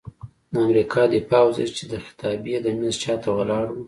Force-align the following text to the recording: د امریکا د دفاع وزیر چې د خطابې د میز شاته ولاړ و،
د 0.53 0.53
امریکا 0.65 1.01
د 1.07 1.13
دفاع 1.23 1.43
وزیر 1.45 1.69
چې 1.77 1.83
د 1.91 1.93
خطابې 2.05 2.53
د 2.61 2.67
میز 2.79 2.95
شاته 3.03 3.29
ولاړ 3.37 3.65
و، 3.69 3.77